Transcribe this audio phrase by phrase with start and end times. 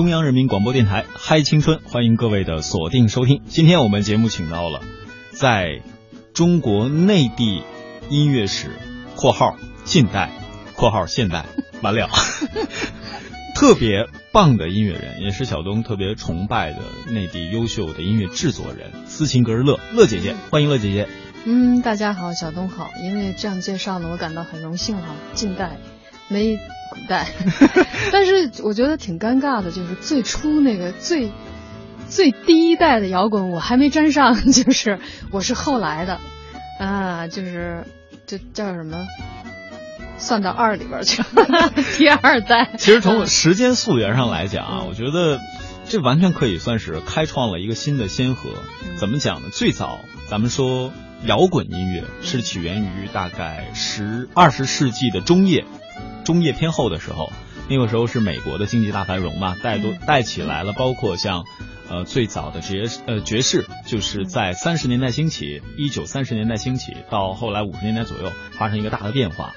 [0.00, 3.42] 中央人民广播电台《嗨青春》，欢迎各位的锁定收听。
[3.48, 4.80] 今天我们节目请到了
[5.30, 5.82] 在
[6.32, 7.62] 中国内地
[8.08, 8.70] 音乐史
[9.14, 10.30] （括号近代，
[10.74, 11.44] 括号现代）
[11.84, 12.08] 完了，
[13.54, 16.78] 特别棒的音乐人，也是小东特别崇拜的
[17.10, 21.08] 内地优秀的音乐制作人斯琴格日乐乐姐姐，欢迎乐姐姐。
[21.44, 22.88] 嗯，大家好，小东好。
[23.02, 25.14] 因为这样介绍呢，我感到很荣幸哈。
[25.34, 25.76] 近代
[26.28, 26.58] 没
[26.90, 27.28] 古代，
[28.12, 31.30] 但是我觉得挺尴尬的，就是最初那个最
[32.08, 34.98] 最第一代的摇滚我还没沾上， 就是
[35.30, 36.20] 我是后来的
[36.78, 37.84] 啊，就是
[38.26, 38.98] 就叫什么，
[40.18, 42.70] 算到二里边去了， 第二代。
[42.78, 45.40] 其实从时间溯源上来讲啊，我觉得
[45.88, 48.50] 这完全可以算是开创了一个新的先河。
[48.96, 49.48] 怎么讲呢？
[49.52, 50.92] 最早咱们说。
[51.26, 55.66] 摇滚音乐是起源于大概十二十世纪的中叶，
[56.24, 57.32] 中叶偏后的时候，
[57.68, 61.44] 那个时候是美国的经济大繁荣嘛，带都带起来了，包括像，
[61.88, 69.52] 呃最早的爵呃爵士，就是在三十年代兴起，一九三十年代兴起，到后来五十年代左右发生一个大的变化，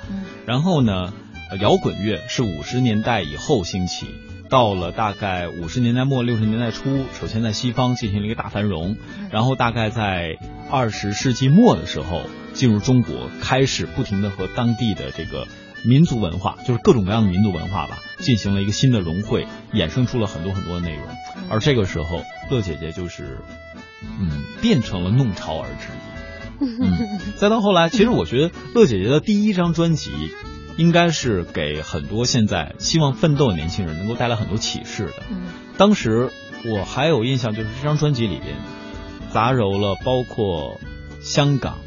[0.46, 1.14] 然后呢，
[1.60, 4.08] 摇滚乐是五十年代以后兴起。
[4.50, 8.98] 到了大概五十年代末六十年代初，首先在西方进行了一个大繁荣，
[9.32, 10.38] 然后大概在
[10.70, 12.22] 二十世纪末的时候
[12.54, 15.48] 进入中国，开始不停的和当地的这个
[15.86, 21.06] 民族文化，就是各种各样的民族文化吧，进行了一个新的融汇，衍生出了很多很多的内容。
[21.50, 23.40] 而这个时候，乐姐姐就是，
[24.02, 26.82] 嗯，变成了弄潮儿之一。
[26.82, 30.12] 嗯， 再到后来，其实我觉得乐姐姐的第一张专辑。
[30.76, 35.14] 应该是给很多现在希望奋斗的年轻人能够带来很多启示的。
[35.30, 35.44] 嗯，
[35.78, 36.32] 当时
[36.66, 38.56] 我还有印象，就是这张专辑里边
[39.32, 40.82] 杂糅了包括
[41.22, 41.78] 香港、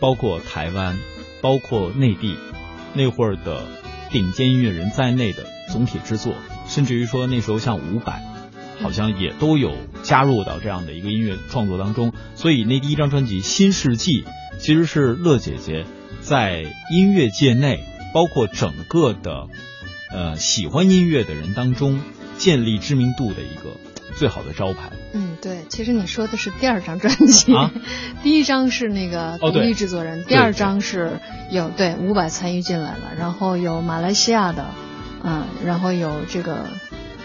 [0.00, 0.98] 包括台湾、
[1.40, 2.36] 包括内地
[2.94, 3.62] 那会儿的
[4.10, 6.34] 顶尖音乐人在内的总体制作，
[6.66, 8.20] 甚至于说那时候像伍佰，
[8.80, 12.12] 好像也都有加入到这样的一个音乐创作当中。
[12.34, 14.22] 所以那第一张专辑《新世纪》
[14.58, 15.84] 其实是乐姐姐
[16.20, 17.84] 在音乐界内。
[18.14, 19.48] 包括整个的，
[20.10, 21.98] 呃，喜欢音乐的人当中
[22.36, 23.70] 建立知名度的一个
[24.16, 24.90] 最好的招牌。
[25.12, 27.52] 嗯，对，其实你说的是第二张专辑，
[28.22, 34.66] 第一张是那个独立制作人，第二张是有对伍佰参与进来了，然后有马来西亚的，
[35.22, 36.66] 嗯，然后有这个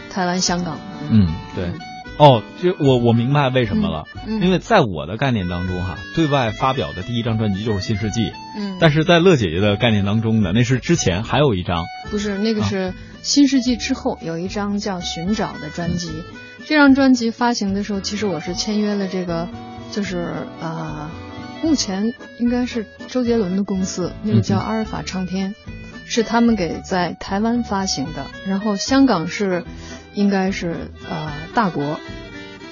[0.10, 0.80] 台湾、香港。
[1.10, 1.72] 嗯，对。
[2.20, 8.22] 哦，就我我明白为什么了，因为在我的概念当中哈，对外发表的第一张专辑就是《新世纪》，
[8.58, 12.90] 嗯，但是在乐姐姐的概念当中呢，那是之前还有一张，不是那个是
[13.28, 16.24] 《新世纪》之后有一张叫《寻找》的专辑，
[16.66, 19.50] 这张专辑发行的时候，其实我是签约了这个，
[19.92, 21.12] 就是呃，
[21.62, 25.54] 目前应该是周杰伦的公司，那个叫阿尔法唱片，
[26.06, 29.66] 是他们给在台湾发行的，然后香港是。
[30.14, 30.76] 应该是
[31.08, 32.00] 呃大国，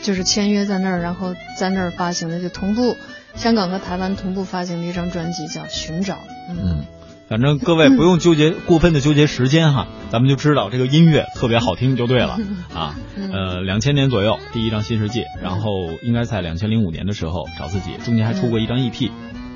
[0.02, 2.98] 就是签约在那儿，然后在那儿发行的，就同步
[3.36, 6.16] 香港和台湾同步发行的一张专辑叫《寻找》。
[6.50, 6.84] 嗯，
[7.28, 12.38] 反正各位不用纠结过分的纠结时间哈，咱们就知道这个音乐特别好听就对了
[12.74, 12.96] 啊。
[13.34, 15.72] 呃，两千年左右第一张《新世界》，然后
[16.03, 19.12] 应该在两千零五年的时候找自己，中间还出过一张 EP。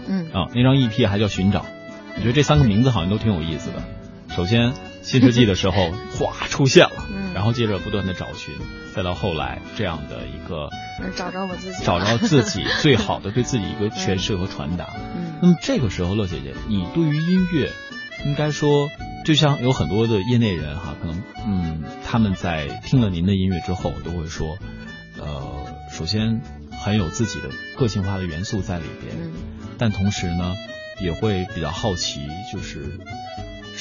[0.07, 1.59] 嗯啊，那张 EP 还叫《寻找》，
[2.15, 3.83] 我觉得这三个名字好像都挺有意思的。
[4.35, 4.73] 首先。
[5.01, 8.53] 新世纪的时候， 哗出现了，然后接着不断的找寻，
[8.93, 10.69] 再到后来这样的一个
[11.15, 14.89] 找着我自己，找着自己最好的对自己一个诠释和传达。
[15.39, 17.71] 嗯，那么这个时候，乐姐姐，你对于音乐，
[18.25, 18.89] 应该说，
[19.25, 24.57] 就像有很多的业内人哈，可能嗯，他们在听了您的音乐之后，都会说，
[25.17, 26.41] 呃，首先
[26.71, 29.15] 很有自己的个性化的元素在里边，
[29.77, 30.55] 但同时呢，
[31.01, 32.21] 也会比较好奇，
[32.51, 32.99] 就是。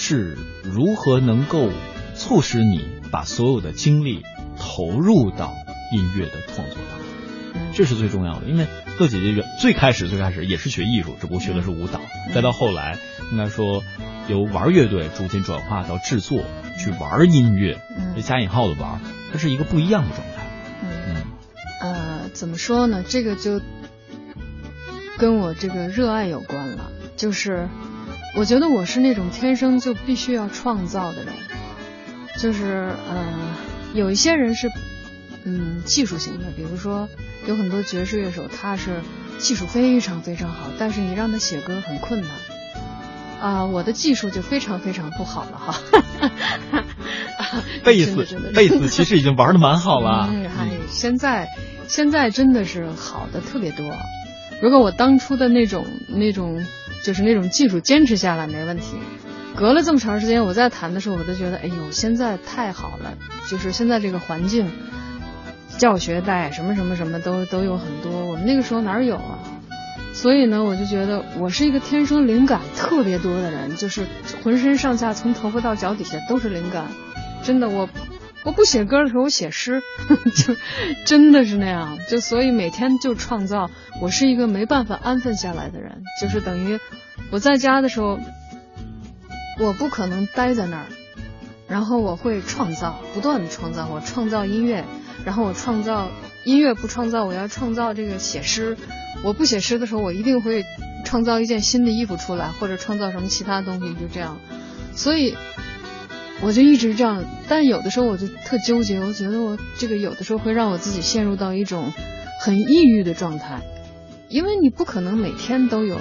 [0.01, 1.71] 是如何能够
[2.15, 4.23] 促使你把所有的精力
[4.57, 5.53] 投入到
[5.91, 7.73] 音乐的创作当中？
[7.75, 8.47] 这是最重要的。
[8.47, 12.01] 因为乐姐姐原最开始最开始也是学艺术，只不过学的是舞蹈，
[12.35, 12.99] 再到后来
[13.33, 13.83] 应该说
[14.29, 16.45] 由玩乐队逐渐转化到制作，
[16.79, 17.79] 去玩音乐，
[18.17, 19.01] 这加引号的玩，
[19.33, 20.47] 它是一个不一样的状态。
[20.83, 21.17] 嗯，
[21.81, 23.05] 呃，怎么说呢？
[23.07, 23.61] 这个就
[25.17, 27.69] 跟我这个热爱有关了，就是。
[28.37, 31.33] 我觉得我是那种天生就必须要创造的人，
[32.39, 33.35] 就是呃，
[33.95, 34.71] 有一些人是
[35.45, 37.09] 嗯技术型的，比如说
[37.49, 39.01] 有很多爵士乐手，他是
[39.39, 42.31] 技术非常非常好，但是你让他写歌很困难
[43.41, 43.65] 啊。
[43.65, 45.81] 我的技术就非常非常不好了哈。
[47.83, 50.29] 贝斯， 贝斯其实已经玩的蛮好了。
[50.31, 51.49] 哎，现在
[51.89, 53.95] 现在真的是好的特别多。
[54.61, 56.65] 如果我当初的那种那种。
[57.05, 58.97] 就是那种技术坚持下来没问题，
[59.55, 63.17] 隔了这么长时间，我在弹的时候，我都觉得，哎呦，现在太好了，
[63.49, 64.69] 就是现在这个环境，
[65.77, 69.39] 教学带什么什么什么都都有很多，我们那个时候哪有啊？
[70.15, 74.07] 所以呢，我就觉得我是一个天生灵感特别多的人，就是
[74.43, 76.87] 浑身上下从头发到脚底下都是灵感，
[77.43, 77.89] 真的我。
[78.45, 79.83] 我不写歌的时候，我写诗，
[80.35, 80.55] 就
[81.05, 81.99] 真的是那样。
[82.09, 83.69] 就所以每天就创造。
[84.01, 86.79] 我是一个没办法安分下来的人，就是等于
[87.31, 88.19] 我在家的时候，
[89.59, 90.87] 我不可能待在那儿，
[91.67, 93.89] 然后我会创造，不断的创造。
[93.89, 94.85] 我创造音乐，
[95.25, 96.11] 然后我创造
[96.45, 98.77] 音乐不创造，我要创造这个写诗。
[99.23, 100.65] 我不写诗的时候，我一定会
[101.05, 104.39] 创造一件新的衣服出来，或者创造什么其他东西，就这样。
[104.95, 105.37] 所以。
[106.41, 111.93] 我就一直这样，但有的时候我就特纠结，我觉得我这个有的时候会让我自己陷入到一种
[112.41, 113.61] 很抑郁的状态，
[114.29, 115.99] 因为你不可能每天都有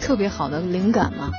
[0.00, 1.30] 特别好的灵感嘛。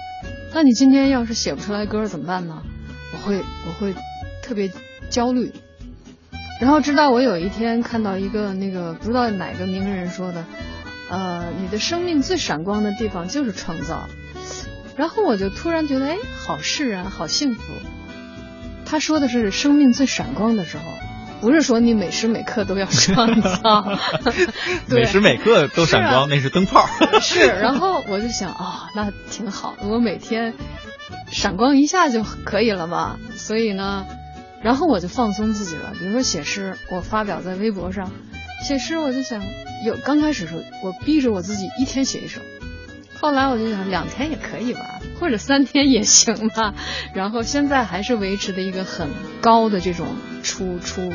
[0.54, 2.64] 那你今天要是写不出来歌怎么办呢？
[3.12, 3.36] 我会
[3.68, 3.94] 我会
[4.42, 4.72] 特别
[5.10, 5.52] 焦虑。
[6.64, 10.46] 然后直到我有一天看到一个那个不知道哪个名人说的，
[11.10, 14.08] 呃，你的生命最闪光的地方就是创造。
[14.96, 17.62] 然后我就突然觉得，哎，好释然，好幸福。
[18.86, 20.84] 他说的是生命最闪光的时候，
[21.42, 24.00] 不是说你每时每刻都要创造，
[24.88, 26.88] 每时每刻都闪光，那是灯泡。
[27.20, 30.54] 是，然后我就想啊，那挺好的，我每天
[31.30, 33.20] 闪光一下就可以了嘛。
[33.36, 34.06] 所以呢，
[34.64, 35.94] 然后我就放松自己了。
[36.00, 38.12] 比如说写诗，我发表在微博上，
[38.66, 39.44] 写诗我就想，
[39.86, 42.42] 有刚开始时候我逼着我自己一天写一首。
[43.20, 46.74] 后来我就想两天也可以吧，或者三天也行吧。
[47.16, 50.08] 然后现在还是维持的一个很高的这种
[50.44, 51.10] 出出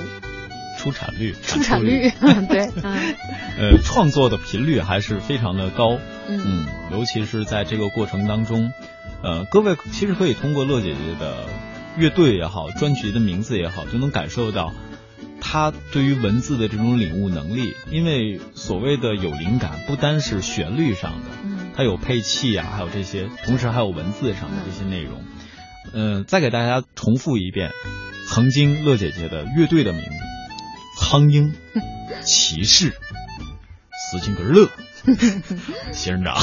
[0.78, 2.10] 出产率，出产率
[2.48, 2.70] 对，
[3.60, 5.98] 呃，创作的频率还是非常的高。
[6.28, 8.72] 嗯，尤其是在这个过程当中，
[9.22, 11.44] 呃，各位其实可以通过乐姐姐的
[11.98, 14.72] 乐队也好，专辑的名字也好，就能感受到
[15.40, 17.74] 他对于文字的这种领悟能力。
[17.90, 21.26] 因为所谓的有灵感，不单是旋律上的。
[21.74, 25.22] 它有配器啊，还有这些，同时还有文字上的这些内容。
[25.92, 27.70] 嗯，再给大家重复一遍，
[28.28, 30.10] 曾经乐姐姐的乐队的名字：
[31.00, 31.54] 苍鹰、
[32.24, 32.94] 骑士、
[34.10, 34.70] 斯琴格日乐。
[35.92, 36.36] 仙人掌，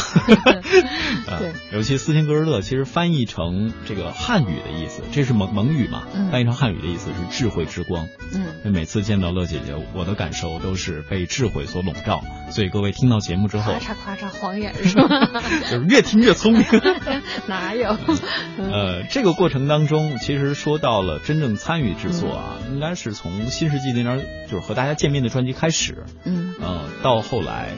[1.39, 6.03] 对，尤其斯琴格日乐，其实翻译成这个汉语的意思，这是蒙蒙语嘛？
[6.31, 8.07] 翻译成汉语的意思是智慧之光。
[8.33, 12.23] 嗯，每次见到乐姐姐，我的感受都是被智慧所笼罩。
[12.51, 15.41] 所以各位听到节目之后，咔嚓咔嚓晃眼是吧？
[15.69, 16.63] 就是越听越聪明。
[17.47, 17.97] 哪有？
[18.57, 26.05] 呃，这个过程当中，其实说到了真正参与制作啊，应该是从新世纪那张就是和大家见面的专辑开始。
[26.23, 27.69] 嗯，呃，到后来。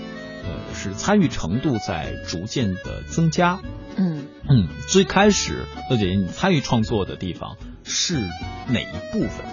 [0.47, 3.59] 呃，是参与程度在逐渐的增加。
[3.97, 8.19] 嗯嗯，最开始乐姐姐你参与创作的地方是
[8.67, 9.45] 哪一部分？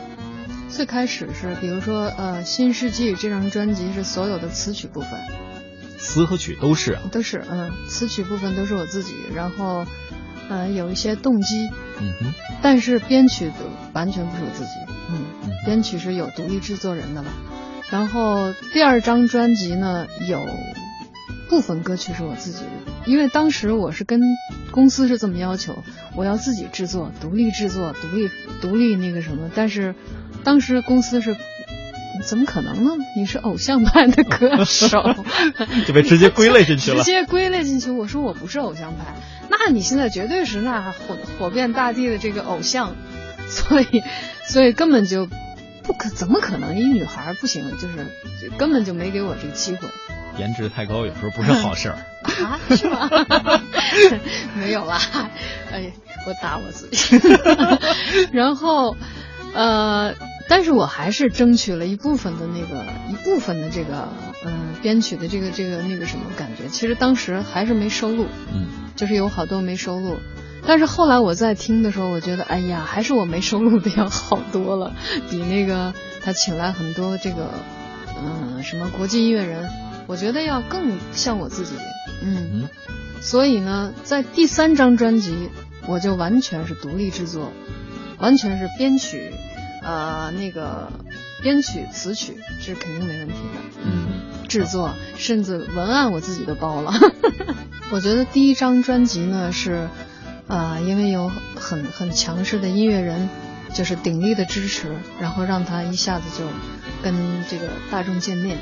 [0.69, 5.11] 最开始是，比如说呃，《新世纪》这张专辑是所有的词曲部分，
[5.99, 9.87] 词和曲都是，都是嗯，词曲部分都是我自己，然后
[10.49, 11.71] 呃有一些动机，
[12.01, 13.55] 嗯哼，但是编曲的
[13.95, 14.71] 完全不是我自己，
[15.11, 17.33] 嗯，编曲是有独立制作人的了。
[17.91, 20.47] 然后第二张专辑呢有。
[21.49, 22.71] 部分歌曲是我自己的，
[23.07, 24.21] 因为当时我是跟
[24.71, 25.85] 公司是这么要求，
[26.17, 28.31] 我要自己制作，独立制作，独立
[28.61, 29.51] 独立那个什么。
[29.55, 29.95] 但是
[30.43, 31.37] 当时公司是，
[32.27, 32.91] 怎么可能呢？
[33.17, 35.15] 你是偶像派的歌手，
[35.87, 36.99] 就被直接归类进去了。
[36.99, 39.15] 直接归类进去，我说我不是偶像派，
[39.51, 42.97] 那你现在绝对是那火火遍大地的这个偶像，
[43.49, 44.03] 所以
[44.49, 45.29] 所以根本就
[45.83, 49.89] 不可怎么可能一女孩不行，就是根本就没给我这个机会。
[50.39, 51.99] 颜值太高，有时候不是好事儿
[52.45, 52.59] 啊？
[52.77, 53.09] 是吗？
[54.57, 54.99] 没有啦，
[55.73, 55.93] 哎，
[56.27, 57.17] 我打我自己。
[58.33, 58.97] 然后，
[59.55, 60.15] 呃，
[60.49, 64.09] 但是我还是争取了一部分的那个一部分的这个，
[64.45, 66.69] 嗯，编曲的这个这个那个什么感觉。
[66.69, 70.19] 其实当时还是没收录，嗯，就是有好多没收录。
[70.67, 74.95] 但是后来我在听的时候，我觉得，哎呀，还是我没收录的要好多了，
[75.31, 77.51] 比那个他请来很多这个，
[78.19, 79.71] 嗯，什么国际音乐人。
[80.07, 81.73] 我觉得要更像我自己，
[82.23, 82.69] 嗯，
[83.21, 85.49] 所以呢，在第三张专辑，
[85.87, 87.53] 我就完全是独立制作，
[88.19, 89.33] 完全是编曲，
[89.83, 90.91] 呃，那个
[91.43, 96.93] 编曲词曲是肯定没问题的，嗯，制作甚至文案我自己都包了。
[97.91, 99.89] 我觉得第一张专辑呢是，
[100.49, 103.29] 呃，因为有很很强势的音乐人，
[103.73, 106.45] 就是鼎力的支持，然后让他一下子就
[107.03, 107.15] 跟
[107.49, 108.59] 这个大众见面。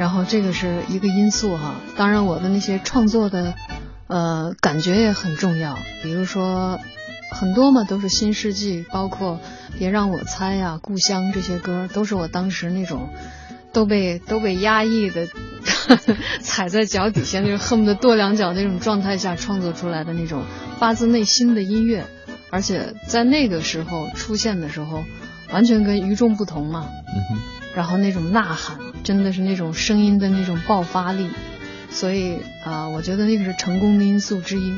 [0.00, 3.52] 然后这个是一个因素哈，当然我的那些创作的，
[4.06, 5.78] 呃，感觉也很重要。
[6.02, 6.80] 比如说
[7.30, 9.38] 很多嘛，都是新世纪，包括
[9.78, 13.10] 别让我猜呀、故乡这些歌，都是我当时那种
[13.74, 15.28] 都被都被压抑的
[16.40, 20.44] 踩在脚底下，就是恨不得跺两脚那种状态下创作出来的那种
[20.78, 22.06] 发自内心的音乐，
[22.48, 25.04] 而且在那个时候出现的时候，
[25.52, 26.88] 完全跟与众不同嘛。
[27.74, 31.28] 然后那种呐喊，真的是那种声音的那种爆发力，
[31.90, 34.74] 所以啊、我觉得那个是成功的因素之一。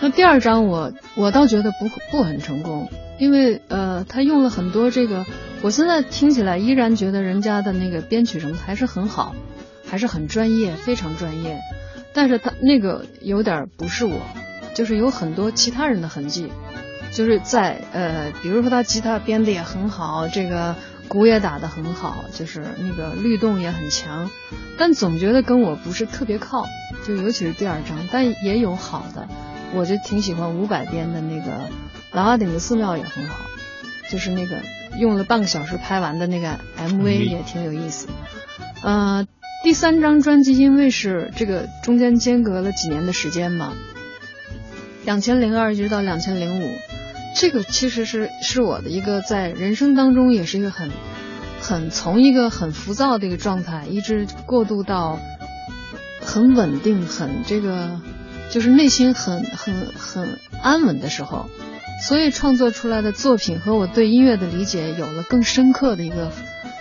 [0.00, 5.24] 那第二章我我倒觉得不不很成功，因为呃，他用了很多这个，
[5.62, 9.34] 我现在听起来依然觉得人家的那个编曲什么还是很好，
[9.86, 11.58] 还是很专业，非常专业。
[12.12, 14.20] 但是他那个有点不是我，
[14.74, 16.50] 就是有很多其他人的痕迹，
[17.12, 20.76] 就是在呃，比如说他吉他编的也很好，这个
[21.08, 24.30] 鼓也打得很好，就是那个律动也很强，
[24.76, 26.66] 但总觉得跟我不是特别靠，
[27.06, 29.28] 就尤其是第二章，但也有好的。
[29.74, 31.52] 我就挺喜欢五百编的那个
[32.12, 33.36] 《老阿顶的寺庙》也很好，
[34.10, 34.62] 就是那个
[34.98, 38.06] 用了半个小时拍完的那个 MV 也挺有意思。
[38.82, 39.26] 呃，
[39.64, 43.72] 第三张专辑因为是这个中间间隔了几年的时间嘛，
[45.04, 46.68] 两千零二一直到两千零五，
[47.38, 50.90] 这个其实是是我的一个在人生当中也是一个很
[51.60, 55.18] 很从一个很浮躁的一个状态，一直过渡到
[56.20, 58.00] 很稳定、很这个。
[58.48, 61.50] 就是内心很很很安稳的时候，
[62.06, 66.30] 所以创作出来的作品和我对音乐的理解有了更深刻的一个，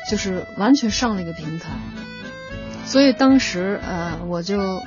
[0.09, 1.71] 就是完全上了一个平台。
[2.85, 4.83] 所以当时呃，我就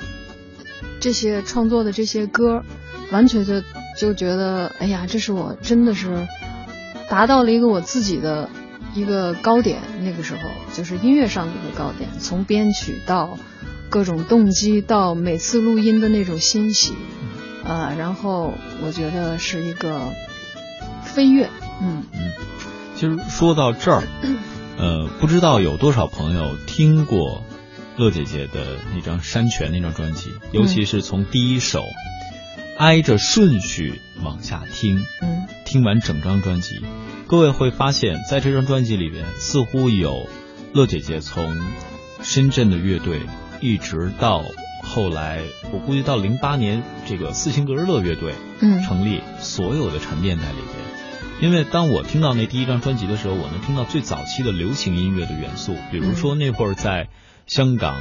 [1.01, 2.63] 这些创作的这些歌，
[3.11, 3.61] 完全就
[3.99, 6.27] 就觉得，哎呀，这是我真的是
[7.09, 8.49] 达到了一个我自己的
[8.95, 9.81] 一个高点。
[10.01, 10.41] 那个时候
[10.73, 13.37] 就是音乐上的一个高点，从编曲到。
[13.91, 16.93] 各种动机到每次录音的那种欣喜，
[17.65, 18.53] 啊、呃，然后
[18.83, 19.99] 我觉得是一个
[21.01, 21.49] 飞跃，
[21.81, 22.31] 嗯嗯。
[22.95, 24.03] 其实说到这儿，
[24.77, 27.43] 呃，不知道有多少朋友听过
[27.97, 32.08] 乐姐姐的那张《山泉》那张专辑，尤其是从第一首、嗯、
[32.79, 36.79] 挨着顺序往下听，嗯，听完整张专辑，
[37.27, 40.29] 各位会发现在这张专辑里边，似乎有
[40.71, 41.57] 乐姐姐从
[42.23, 43.19] 深圳的乐队。
[43.59, 44.45] 一直到
[44.81, 45.41] 后来，
[45.73, 51.41] 我估计到零八年，这个四星格日乐乐队嗯成立，所有的沉淀在里边。
[51.41, 57.09] 因为当我听到那第一张专辑的时候，我能听到最早期的流行音乐的元素，比如说那会儿在
[57.45, 57.97] 香港，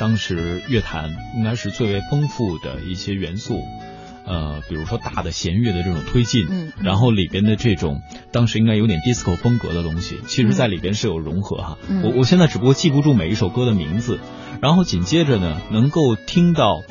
[0.00, 3.62] 当时乐坛应该是最为丰富的一些元素。
[4.24, 11.78] 呃，比如说大的弦乐的这种推进，嗯，然后里边的这种当时应该有点 disco 风格的东西，其实在里边是有融合哈。
[11.88, 14.20] 嗯、我我现在只不过记不住每一首歌的名字，
[14.60, 16.82] 然后紧接着呢，能够听到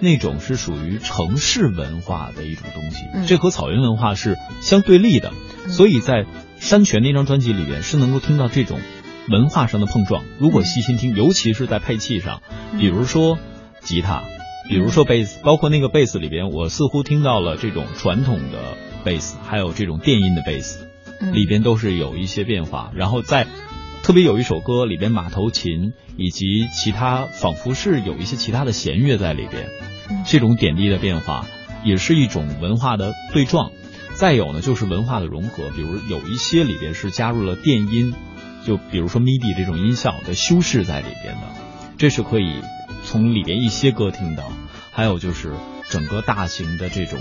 [0.00, 5.32] 那种是属于城市文化的一种东西，嗯、这和草原文化是相对立的，
[5.64, 6.26] 嗯、所以在
[6.58, 8.80] 山泉那张专辑里边是能够听到这种
[9.28, 10.24] 文化上的碰撞。
[10.38, 12.42] 如果细心听，尤其是在配器上，
[12.78, 13.38] 比如说
[13.80, 14.24] 吉他。
[14.68, 20.88] 比如说贝斯，包括那个贝斯里边，我似乎听到了这种传统的贝斯，还有这种电音的贝斯，
[21.32, 22.90] 里边都是有一些变化。
[22.94, 23.46] 然后在
[24.02, 29.68] 特别有一首歌里边，马头琴以及其他仿佛是有一些其他的弦乐在里边，
[30.26, 31.46] 这种点滴的变化
[31.84, 33.70] 也是一种文化的对撞。
[34.14, 38.14] 再有呢，就是文化的融合，比如有一些里边是加入了电音，
[38.64, 41.42] 就比如说 MIDI 这种音效的修饰在里边的，
[41.98, 42.54] 这是可以。
[43.06, 44.50] 从里边一些歌听到，
[44.92, 45.52] 还有就是
[45.88, 47.18] 整个大型的这种，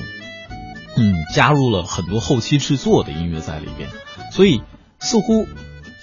[0.97, 3.89] 嗯，加入了很多后期制作的音乐在里边，
[4.31, 4.61] 所以
[4.99, 5.47] 似乎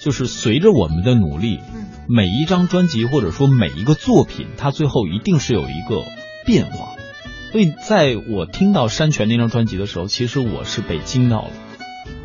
[0.01, 1.59] 就是随着我们的努力，
[2.07, 6.05] 每一张专辑或者说每一个作品，它最后一定是有一个
[6.45, 6.93] 变化。
[7.51, 11.51] 所以在我听到山泉那张专辑的时候，其实我是被惊到了。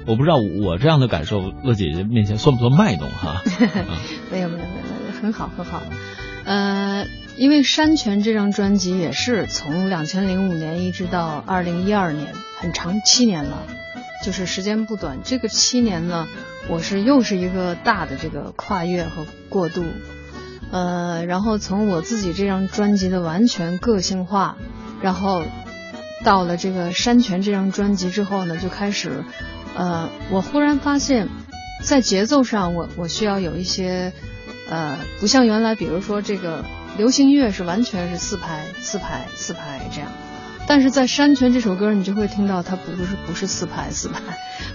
[0.06, 3.42] 我不知道我这样的感受，乐姐姐面前算不算卖弄哈？
[4.30, 4.64] 没有没有没
[5.12, 5.82] 有，很好很好。
[6.44, 7.04] 呃，
[7.38, 13.62] 因为《山泉》这张专辑也是从两千零五年一直到二零一二年，很长七年了，
[14.24, 15.20] 就是时间不短。
[15.22, 16.26] 这个七年呢，
[16.68, 19.84] 我是又是一个大的这个跨越和过渡。
[20.72, 24.56] 呃，然后从我自己这张专辑的完全个性化，
[25.00, 25.44] 然后
[26.24, 29.22] 到了这个《山泉》这张专辑之后呢，就开始，
[29.76, 31.28] 呃，我忽然发现，
[31.84, 34.12] 在节奏上我，我我需要有一些。
[34.70, 36.62] 呃，不像原来，比如说这个
[36.98, 40.10] 流行音乐是完全是四拍、四拍、四拍这样，
[40.66, 44.20] 但是在《山泉》这首歌，你就会听到它不是不是四拍四拍，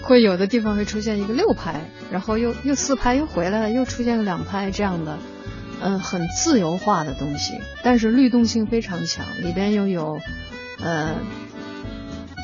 [0.02, 5.20] 会有的地方会出现一个六拍，然后又又四拍又回来了，又出现个两拍这样的，
[5.82, 10.18] 嗯、很自由化的东西，但是律动性非常强，里边又有，
[10.82, 11.16] 呃，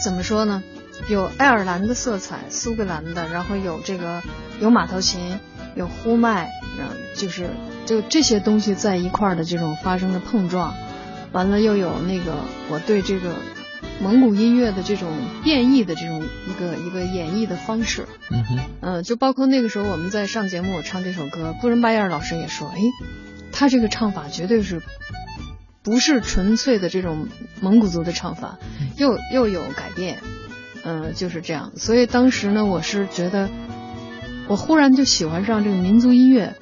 [0.04, 0.62] 怎么说呢？
[1.08, 4.22] 有爱尔兰的色彩，苏格兰的，然后有这个
[4.60, 5.40] 有马头琴，
[5.76, 7.50] 有呼麦，然后就是
[7.86, 10.74] 就这些东西在一块儿的这种发生的碰撞，
[11.32, 12.36] 完了又有那个
[12.70, 13.36] 我对这个
[14.02, 15.12] 蒙古音乐的这种
[15.44, 22.78] 变异的这种一个一个演绎的方式，嗯哼，呃，就包括那个时候我们在上节目，我唱这首歌，布仁巴耶尔老师也说，哎，
[23.52, 24.82] 他这个唱法绝对是。
[25.82, 27.30] 不是纯粹的这种
[27.62, 28.60] 蒙古族的唱法，
[28.98, 30.20] 又又有改变，
[30.84, 31.72] 嗯，就是这样。
[31.78, 33.50] 所以当时呢，我是觉得，
[34.50, 36.56] 我忽然就喜欢上这个民族音乐，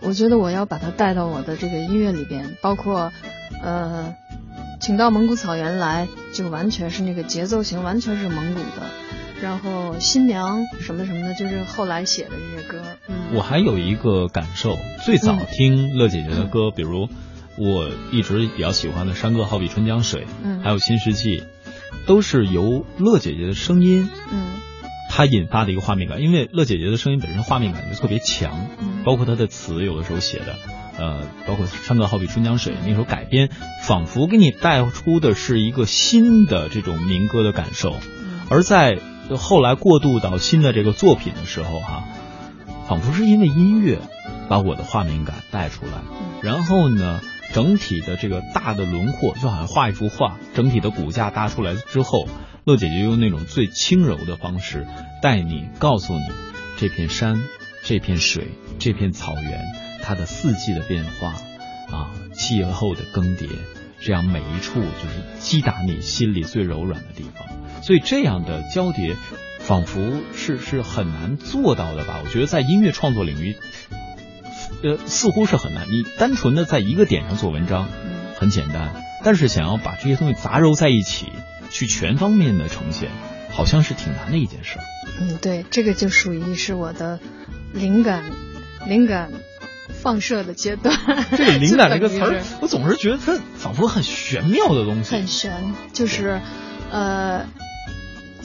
[0.00, 3.12] 我觉得我要把它带到我的这个音乐里边，包括，
[3.62, 4.14] 呃，
[4.80, 8.86] 请到蒙古草原来，就完全是那个节奏型，完全是蒙古的。
[9.42, 12.80] 然后新娘什么什么的，就是后来写的这些歌。
[13.06, 17.08] 嗯，我还有一个感受，最早听乐姐姐的歌，比如。
[17.58, 21.42] 我一直比较喜欢的山歌，好比春江水，嗯，还有新世纪，
[22.06, 24.55] 都是由乐姐姐的声音，嗯，
[25.16, 26.20] 她引发的一个画面感。
[26.20, 30.56] 因为乐姐姐的声音本身画面感就特别强，嗯，包括她的词有的时候写的，
[30.98, 33.48] 呃，包括山歌好比春江水那首改编，
[33.82, 37.96] 仿佛给你带出的是一个新的这种民歌的感受。
[38.50, 38.98] 而在
[39.38, 42.04] 后来过渡到新的这个作品的时候，哈，
[42.86, 43.98] 仿佛是因为音乐
[44.50, 45.92] 把我的画面感带出来，
[46.42, 47.20] 然后呢。
[47.54, 52.26] 整体的这个大的轮廓就好像画一幅画，整体的骨架搭出来之后，
[52.66, 54.88] 乐姐就用那种最轻柔的方式
[55.22, 56.24] 带你，告诉你
[56.76, 57.40] 这片山、
[57.84, 58.48] 这片水、
[58.80, 59.64] 这片草原，
[60.02, 61.28] 它的四季的变化
[61.96, 63.48] 啊，气候的更迭，
[64.00, 67.46] 这样每一处就是击打你心里最柔软的地方。
[67.84, 69.14] 所以这样的交叠，
[69.60, 72.20] 仿佛是是很难做到的吧？
[72.24, 73.54] 我觉得在音乐创作领域。
[74.82, 75.86] 呃，似乎是很难。
[75.86, 77.88] 你单纯的在一个点上做文章，
[78.40, 81.26] 很简单，但是想要把这些东西杂糅在一起，
[81.70, 83.10] 去全方面的呈现，
[83.50, 84.78] 好像是挺难的一件事。
[85.20, 87.20] 嗯，对，这个就属于是我的
[87.72, 88.24] 灵感，
[88.86, 89.30] 灵感
[90.02, 90.96] 放射的阶段。
[91.36, 95.14] 这个灵感这个词儿，我总是觉得它仿佛很玄妙的东西。
[95.14, 96.40] 很玄，就是
[96.90, 97.46] 呃。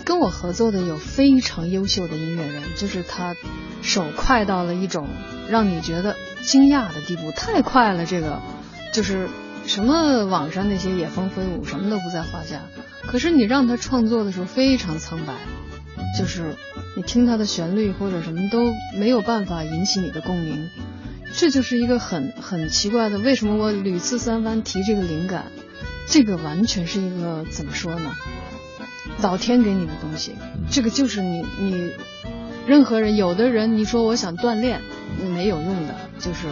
[0.03, 3.35] 跟我合作的有非常优秀的音乐人，就是他
[3.83, 5.07] 手快到了一种
[5.47, 8.03] 让你觉得惊讶的地步，太快了。
[8.05, 8.41] 这个
[8.91, 9.29] 就是
[9.65, 12.61] 什么网上那些野蜂飞舞什么都不在话下，
[13.07, 15.33] 可是你让他创作的时候非常苍白，
[16.17, 16.55] 就是
[16.95, 20.69] 你听他的旋律或者什么都没有办法引起你的共鸣，
[21.33, 23.17] 这就是一个很很奇怪的。
[23.19, 25.45] 为什么我屡次三番提这个灵感？
[26.07, 28.15] 这个完全是一个怎么说呢？
[29.21, 30.33] 老天给你的东西，
[30.69, 31.91] 这个就是你你
[32.67, 34.81] 任何人，有的人你说我想锻炼，
[35.33, 36.47] 没有用的，就是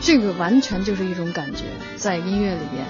[0.00, 1.64] 这个完全就是一种感觉，
[1.96, 2.86] 在音乐里边，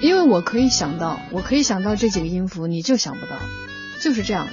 [0.00, 3.36] 因为我可以想到，我可以想到这几个音符，你就想不到，
[4.00, 4.48] 就是这样。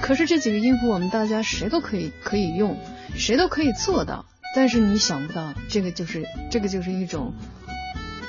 [0.00, 2.78] 可是这几个音符，我们大家谁都可以可以用，
[3.16, 4.24] 谁都可以做到，
[4.56, 7.34] 但是你想不到，这个就是这个就是一种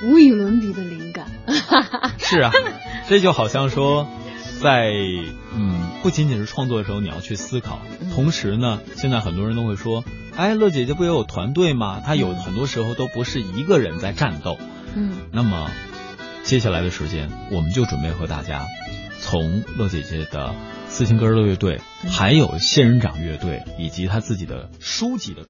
[0.03, 1.27] 无与伦比的灵感。
[2.19, 2.51] 是啊，
[3.07, 4.07] 这就好像说。
[4.61, 4.93] 在
[5.53, 7.79] 嗯， 不仅仅是创作的时候，你要去思考。
[8.13, 12.01] 同时呢，现在很多人都会说，哎，乐姐姐不也有团队吗？
[12.03, 14.57] 她有很多时候都不是一个人在战斗。
[14.95, 15.13] 嗯。
[15.31, 15.69] 那么，
[16.43, 18.65] 接下来的时间，我们就准备和大家
[19.19, 20.55] 从乐姐姐的
[20.89, 25.45] 斯琴格乐乐队，还有仙人掌乐队，以及她自己的书籍的。